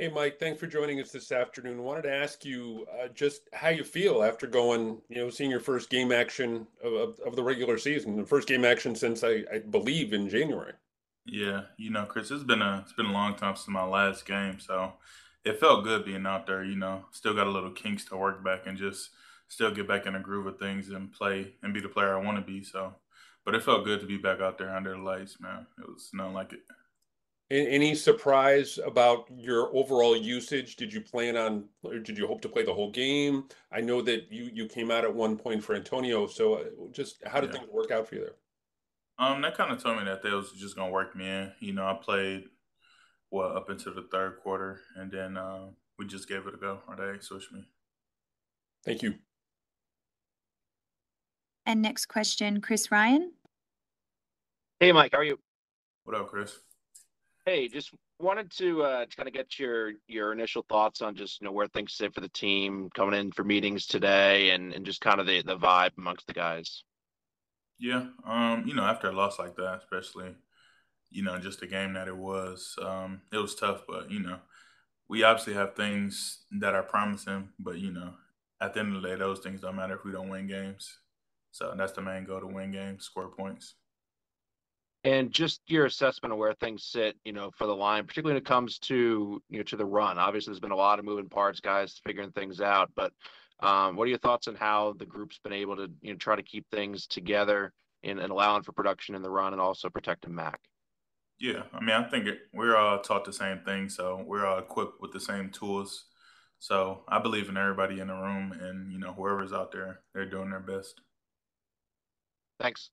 Hey, 0.00 0.08
Mike, 0.08 0.38
thanks 0.40 0.58
for 0.58 0.66
joining 0.66 0.98
us 0.98 1.12
this 1.12 1.30
afternoon. 1.30 1.82
Wanted 1.82 2.04
to 2.04 2.14
ask 2.14 2.42
you 2.42 2.86
uh, 2.90 3.08
just 3.08 3.50
how 3.52 3.68
you 3.68 3.84
feel 3.84 4.22
after 4.22 4.46
going, 4.46 4.96
you 5.10 5.16
know, 5.16 5.28
seeing 5.28 5.50
your 5.50 5.60
first 5.60 5.90
game 5.90 6.10
action 6.10 6.66
of, 6.82 6.94
of, 6.94 7.20
of 7.20 7.36
the 7.36 7.42
regular 7.42 7.76
season, 7.76 8.16
the 8.16 8.24
first 8.24 8.48
game 8.48 8.64
action 8.64 8.94
since 8.94 9.22
I, 9.22 9.44
I, 9.52 9.58
believe 9.58 10.14
in 10.14 10.30
January. 10.30 10.72
Yeah, 11.26 11.64
you 11.76 11.90
know, 11.90 12.06
Chris, 12.06 12.30
it's 12.30 12.42
been 12.42 12.62
a 12.62 12.80
it's 12.82 12.94
been 12.94 13.04
a 13.04 13.12
long 13.12 13.34
time 13.34 13.56
since 13.56 13.68
my 13.68 13.84
last 13.84 14.24
game, 14.24 14.58
so 14.58 14.94
it 15.44 15.60
felt 15.60 15.84
good 15.84 16.06
being 16.06 16.24
out 16.24 16.46
there. 16.46 16.64
You 16.64 16.76
know, 16.76 17.04
still 17.10 17.34
got 17.34 17.46
a 17.46 17.50
little 17.50 17.70
kinks 17.70 18.06
to 18.06 18.16
work 18.16 18.42
back 18.42 18.66
and 18.66 18.78
just 18.78 19.10
still 19.48 19.70
get 19.70 19.86
back 19.86 20.06
in 20.06 20.14
the 20.14 20.18
groove 20.18 20.46
of 20.46 20.58
things 20.58 20.88
and 20.88 21.12
play 21.12 21.56
and 21.62 21.74
be 21.74 21.80
the 21.80 21.90
player 21.90 22.16
I 22.16 22.24
want 22.24 22.38
to 22.38 22.52
be. 22.52 22.64
So, 22.64 22.94
but 23.44 23.54
it 23.54 23.62
felt 23.62 23.84
good 23.84 24.00
to 24.00 24.06
be 24.06 24.16
back 24.16 24.40
out 24.40 24.56
there 24.56 24.74
under 24.74 24.92
the 24.92 25.02
lights, 25.02 25.38
man. 25.42 25.66
It 25.78 25.86
was 25.86 26.08
nothing 26.14 26.32
like 26.32 26.54
it. 26.54 26.60
Any 27.50 27.96
surprise 27.96 28.78
about 28.78 29.28
your 29.36 29.74
overall 29.74 30.16
usage? 30.16 30.76
Did 30.76 30.92
you 30.92 31.00
plan 31.00 31.36
on, 31.36 31.64
or 31.82 31.98
did 31.98 32.16
you 32.16 32.28
hope 32.28 32.40
to 32.42 32.48
play 32.48 32.64
the 32.64 32.72
whole 32.72 32.92
game? 32.92 33.48
I 33.72 33.80
know 33.80 34.00
that 34.02 34.30
you 34.30 34.50
you 34.52 34.66
came 34.66 34.92
out 34.92 35.02
at 35.02 35.12
one 35.12 35.36
point 35.36 35.64
for 35.64 35.74
Antonio, 35.74 36.28
so 36.28 36.54
uh, 36.54 36.64
just 36.92 37.24
how 37.26 37.40
did 37.40 37.52
Yeah. 37.52 37.58
things 37.58 37.72
work 37.72 37.90
out 37.90 38.06
for 38.06 38.14
you 38.14 38.20
there? 38.20 38.36
Um, 39.18 39.42
that 39.42 39.56
kind 39.56 39.72
of 39.72 39.82
told 39.82 39.98
me 39.98 40.04
that 40.04 40.22
they 40.22 40.30
was 40.30 40.52
just 40.52 40.76
gonna 40.76 40.92
work 40.92 41.16
me 41.16 41.26
in. 41.26 41.52
You 41.58 41.72
know, 41.72 41.84
I 41.84 41.94
played 41.94 42.44
well 43.32 43.56
up 43.56 43.68
into 43.68 43.90
the 43.90 44.02
third 44.12 44.38
quarter, 44.44 44.80
and 44.94 45.10
then 45.10 45.36
uh, 45.36 45.70
we 45.98 46.06
just 46.06 46.28
gave 46.28 46.46
it 46.46 46.54
a 46.54 46.56
go, 46.56 46.82
or 46.86 46.94
they 46.94 47.18
switched 47.18 47.52
me. 47.52 47.64
Thank 48.84 49.02
you. 49.02 49.14
And 51.66 51.82
next 51.82 52.06
question, 52.06 52.60
Chris 52.60 52.92
Ryan. 52.92 53.32
Hey, 54.78 54.92
Mike, 54.92 55.10
how 55.12 55.18
are 55.18 55.24
you? 55.24 55.40
What 56.04 56.16
up, 56.16 56.28
Chris? 56.28 56.56
Hey, 57.50 57.66
just 57.66 57.92
wanted 58.20 58.48
to 58.58 58.84
uh, 58.84 59.06
kind 59.16 59.26
of 59.26 59.34
get 59.34 59.58
your 59.58 59.94
your 60.06 60.32
initial 60.32 60.64
thoughts 60.68 61.02
on 61.02 61.16
just 61.16 61.40
you 61.40 61.46
know 61.46 61.52
where 61.52 61.66
things 61.66 61.94
sit 61.94 62.14
for 62.14 62.20
the 62.20 62.28
team 62.28 62.88
coming 62.94 63.18
in 63.18 63.32
for 63.32 63.42
meetings 63.42 63.86
today, 63.86 64.50
and 64.50 64.72
and 64.72 64.86
just 64.86 65.00
kind 65.00 65.18
of 65.18 65.26
the 65.26 65.42
the 65.42 65.56
vibe 65.56 65.90
amongst 65.98 66.28
the 66.28 66.32
guys. 66.32 66.84
Yeah, 67.76 68.06
um, 68.24 68.62
you 68.68 68.74
know, 68.74 68.84
after 68.84 69.08
a 69.08 69.12
loss 69.12 69.40
like 69.40 69.56
that, 69.56 69.80
especially, 69.82 70.36
you 71.10 71.24
know, 71.24 71.40
just 71.40 71.58
the 71.58 71.66
game 71.66 71.94
that 71.94 72.06
it 72.06 72.16
was, 72.16 72.76
um, 72.80 73.22
it 73.32 73.38
was 73.38 73.56
tough. 73.56 73.82
But 73.88 74.12
you 74.12 74.20
know, 74.20 74.38
we 75.08 75.24
obviously 75.24 75.54
have 75.54 75.74
things 75.74 76.44
that 76.60 76.76
are 76.76 76.84
promising, 76.84 77.48
but 77.58 77.78
you 77.78 77.90
know, 77.90 78.14
at 78.60 78.74
the 78.74 78.80
end 78.80 78.94
of 78.94 79.02
the 79.02 79.08
day, 79.08 79.16
those 79.16 79.40
things 79.40 79.60
don't 79.60 79.74
matter 79.74 79.96
if 79.96 80.04
we 80.04 80.12
don't 80.12 80.28
win 80.28 80.46
games. 80.46 80.98
So 81.50 81.74
that's 81.76 81.94
the 81.94 82.02
main 82.02 82.26
goal 82.26 82.38
to 82.38 82.46
win 82.46 82.70
games, 82.70 83.06
score 83.06 83.26
points. 83.26 83.74
And 85.02 85.30
just 85.30 85.62
your 85.66 85.86
assessment 85.86 86.32
of 86.32 86.38
where 86.38 86.52
things 86.52 86.84
sit, 86.84 87.16
you 87.24 87.32
know, 87.32 87.50
for 87.56 87.66
the 87.66 87.74
line, 87.74 88.04
particularly 88.04 88.34
when 88.34 88.42
it 88.42 88.46
comes 88.46 88.78
to 88.80 89.42
you 89.48 89.58
know 89.58 89.62
to 89.64 89.76
the 89.76 89.84
run. 89.84 90.18
Obviously, 90.18 90.50
there's 90.50 90.60
been 90.60 90.72
a 90.72 90.76
lot 90.76 90.98
of 90.98 91.06
moving 91.06 91.28
parts, 91.28 91.60
guys, 91.60 92.00
figuring 92.04 92.32
things 92.32 92.60
out. 92.60 92.90
But 92.94 93.12
um, 93.60 93.96
what 93.96 94.04
are 94.04 94.10
your 94.10 94.18
thoughts 94.18 94.46
on 94.46 94.56
how 94.56 94.94
the 94.98 95.06
group's 95.06 95.38
been 95.42 95.54
able 95.54 95.76
to 95.76 95.90
you 96.02 96.12
know 96.12 96.18
try 96.18 96.36
to 96.36 96.42
keep 96.42 96.66
things 96.70 97.06
together 97.06 97.72
and, 98.02 98.20
and 98.20 98.30
allowing 98.30 98.62
for 98.62 98.72
production 98.72 99.14
in 99.14 99.22
the 99.22 99.30
run, 99.30 99.54
and 99.54 99.60
also 99.60 99.88
protecting 99.88 100.34
Mac? 100.34 100.60
Yeah, 101.38 101.62
I 101.72 101.80
mean, 101.80 101.96
I 101.96 102.02
think 102.02 102.26
it, 102.26 102.40
we're 102.52 102.76
all 102.76 103.00
taught 103.00 103.24
the 103.24 103.32
same 103.32 103.60
thing, 103.60 103.88
so 103.88 104.22
we're 104.26 104.44
all 104.44 104.58
equipped 104.58 105.00
with 105.00 105.12
the 105.12 105.20
same 105.20 105.48
tools. 105.48 106.04
So 106.58 107.04
I 107.08 107.18
believe 107.18 107.48
in 107.48 107.56
everybody 107.56 108.00
in 108.00 108.08
the 108.08 108.14
room, 108.14 108.52
and 108.52 108.92
you 108.92 108.98
know, 108.98 109.14
whoever's 109.14 109.54
out 109.54 109.72
there, 109.72 110.00
they're 110.12 110.28
doing 110.28 110.50
their 110.50 110.60
best. 110.60 111.00
Thanks. 112.60 112.90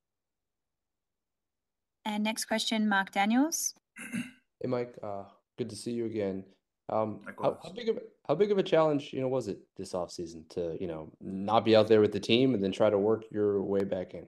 And 2.08 2.24
next 2.24 2.46
question, 2.46 2.88
Mark 2.88 3.12
Daniels. 3.12 3.74
Hey 4.62 4.68
Mike, 4.68 4.96
uh, 5.04 5.24
good 5.58 5.70
to 5.70 5.76
see 5.76 5.92
you 5.92 6.06
again. 6.06 6.46
Um, 6.88 7.20
how, 7.38 7.60
how 7.62 7.70
big 7.74 7.90
of 7.90 7.98
a, 7.98 8.02
how 8.26 8.34
big 8.34 8.50
of 8.50 8.58
a 8.58 8.64
challenge, 8.64 9.12
you 9.12 9.20
know, 9.20 9.28
was 9.28 9.50
it 9.50 9.60
this 9.76 9.92
offseason 9.92 10.48
to, 10.52 10.78
you 10.80 10.88
know, 10.88 11.12
not 11.20 11.66
be 11.66 11.76
out 11.76 11.90
there 11.90 12.00
with 12.00 12.14
the 12.14 12.20
team 12.22 12.54
and 12.54 12.64
then 12.64 12.72
try 12.72 12.90
to 12.90 12.98
work 12.98 13.26
your 13.30 13.62
way 13.62 13.84
back 13.84 14.14
in? 14.14 14.26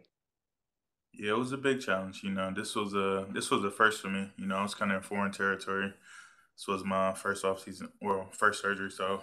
Yeah, 1.13 1.31
it 1.31 1.37
was 1.37 1.53
a 1.53 1.57
big 1.57 1.79
challenge. 1.79 2.19
You 2.21 2.31
know, 2.31 2.51
this 2.53 2.75
was 2.75 2.93
a 2.93 3.25
this 3.33 3.49
was 3.49 3.63
a 3.63 3.71
first 3.71 4.01
for 4.01 4.09
me. 4.09 4.29
You 4.37 4.47
know, 4.47 4.57
I 4.57 4.61
was 4.61 4.75
kind 4.75 4.91
of 4.91 4.97
in 4.97 5.03
foreign 5.03 5.31
territory. 5.31 5.93
This 6.57 6.67
was 6.67 6.83
my 6.83 7.13
first 7.13 7.45
off 7.45 7.63
season, 7.63 7.87
well, 8.01 8.27
first 8.33 8.61
surgery. 8.61 8.91
So, 8.91 9.21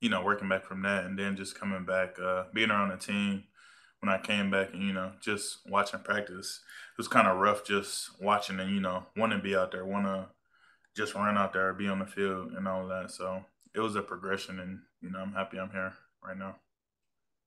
you 0.00 0.10
know, 0.10 0.22
working 0.22 0.48
back 0.48 0.64
from 0.64 0.82
that, 0.82 1.06
and 1.06 1.18
then 1.18 1.34
just 1.34 1.58
coming 1.58 1.84
back, 1.84 2.20
uh, 2.20 2.44
being 2.54 2.70
around 2.70 2.90
the 2.90 2.98
team 2.98 3.44
when 4.00 4.12
I 4.12 4.18
came 4.18 4.50
back, 4.50 4.72
and 4.72 4.82
you 4.82 4.92
know, 4.92 5.12
just 5.20 5.58
watching 5.68 6.00
practice. 6.00 6.60
It 6.92 6.98
was 6.98 7.08
kind 7.08 7.28
of 7.28 7.38
rough, 7.38 7.64
just 7.64 8.20
watching 8.20 8.60
and 8.60 8.74
you 8.74 8.80
know, 8.80 9.04
want 9.16 9.32
to 9.32 9.38
be 9.38 9.56
out 9.56 9.72
there, 9.72 9.84
want 9.84 10.06
to 10.06 10.26
just 10.96 11.14
run 11.14 11.36
out 11.36 11.52
there, 11.52 11.72
be 11.74 11.88
on 11.88 11.98
the 11.98 12.06
field, 12.06 12.52
and 12.52 12.66
all 12.66 12.86
that. 12.88 13.10
So 13.10 13.44
it 13.74 13.80
was 13.80 13.96
a 13.96 14.02
progression, 14.02 14.60
and 14.60 14.80
you 15.02 15.10
know, 15.10 15.20
I'm 15.20 15.32
happy 15.32 15.58
I'm 15.58 15.70
here 15.70 15.92
right 16.24 16.36
now. 16.36 16.56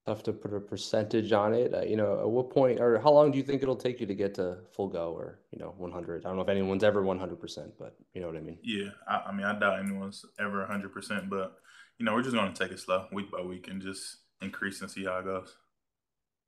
Tough 0.05 0.23
to 0.23 0.33
put 0.33 0.53
a 0.53 0.59
percentage 0.59 1.31
on 1.33 1.53
it. 1.53 1.73
Uh, 1.73 1.81
you 1.81 1.97
know, 1.97 2.21
at 2.21 2.29
what 2.29 2.49
point 2.49 2.79
or 2.79 2.99
how 2.99 3.11
long 3.11 3.31
do 3.31 3.37
you 3.37 3.43
think 3.43 3.61
it'll 3.61 3.75
take 3.75 3.99
you 3.99 4.07
to 4.07 4.15
get 4.15 4.33
to 4.35 4.57
full 4.71 4.87
go 4.87 5.11
or, 5.11 5.39
you 5.51 5.59
know, 5.59 5.73
100? 5.77 6.25
I 6.25 6.29
don't 6.29 6.37
know 6.37 6.41
if 6.41 6.49
anyone's 6.49 6.83
ever 6.83 7.03
100%, 7.03 7.71
but 7.77 7.95
you 8.13 8.21
know 8.21 8.27
what 8.27 8.37
I 8.37 8.39
mean? 8.39 8.57
Yeah, 8.63 8.89
I, 9.07 9.25
I 9.27 9.31
mean, 9.33 9.45
I 9.45 9.59
doubt 9.59 9.79
anyone's 9.79 10.25
ever 10.39 10.65
100%, 10.65 11.29
but, 11.29 11.57
you 11.97 12.05
know, 12.05 12.13
we're 12.13 12.23
just 12.23 12.35
going 12.35 12.51
to 12.51 12.57
take 12.57 12.71
it 12.71 12.79
slow, 12.79 13.07
week 13.11 13.29
by 13.29 13.41
week, 13.41 13.67
and 13.67 13.81
just 13.81 14.17
increase 14.41 14.81
and 14.81 14.89
see 14.89 15.03
how 15.03 15.19
it 15.19 15.25
goes. 15.25 15.53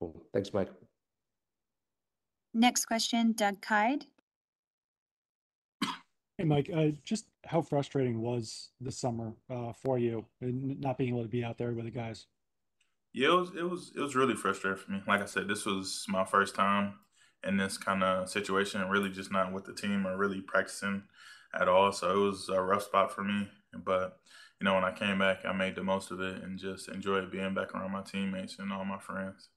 Cool. 0.01 0.25
Thanks, 0.33 0.51
Mike. 0.51 0.69
Next 2.55 2.85
question, 2.85 3.33
Doug 3.33 3.61
Kyed. 3.61 4.07
Hey, 6.37 6.43
Mike, 6.43 6.71
uh, 6.75 6.87
just 7.03 7.27
how 7.45 7.61
frustrating 7.61 8.19
was 8.19 8.71
this 8.81 8.97
summer 8.97 9.33
uh, 9.47 9.73
for 9.73 9.99
you 9.99 10.25
and 10.41 10.81
not 10.81 10.97
being 10.97 11.11
able 11.11 11.21
to 11.21 11.29
be 11.29 11.43
out 11.43 11.59
there 11.59 11.71
with 11.73 11.85
the 11.85 11.91
guys? 11.91 12.25
Yeah, 13.13 13.27
it 13.27 13.35
was, 13.35 13.51
it 13.55 13.69
was, 13.69 13.91
it 13.95 13.99
was 13.99 14.15
really 14.15 14.33
frustrating 14.33 14.83
for 14.83 14.91
me. 14.91 15.03
Like 15.07 15.21
I 15.21 15.25
said, 15.25 15.47
this 15.47 15.67
was 15.67 16.03
my 16.09 16.25
first 16.25 16.55
time 16.55 16.95
in 17.43 17.57
this 17.57 17.77
kind 17.77 18.03
of 18.03 18.27
situation, 18.27 18.81
and 18.81 18.89
really 18.89 19.11
just 19.11 19.31
not 19.31 19.53
with 19.53 19.65
the 19.65 19.73
team 19.75 20.07
or 20.07 20.17
really 20.17 20.41
practicing 20.41 21.03
at 21.53 21.67
all. 21.69 21.91
So 21.91 22.11
it 22.11 22.25
was 22.25 22.49
a 22.49 22.59
rough 22.59 22.83
spot 22.83 23.13
for 23.13 23.23
me. 23.23 23.47
But, 23.85 24.17
you 24.59 24.65
know, 24.65 24.73
when 24.73 24.83
I 24.83 24.93
came 24.93 25.19
back, 25.19 25.45
I 25.45 25.53
made 25.53 25.75
the 25.75 25.83
most 25.83 26.09
of 26.09 26.21
it 26.21 26.41
and 26.41 26.57
just 26.57 26.89
enjoyed 26.89 27.29
being 27.29 27.53
back 27.53 27.75
around 27.75 27.91
my 27.91 28.01
teammates 28.01 28.57
and 28.57 28.73
all 28.73 28.83
my 28.83 28.97
friends. 28.97 29.49